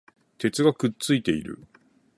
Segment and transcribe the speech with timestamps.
[0.39, 1.67] 鉄がくっついている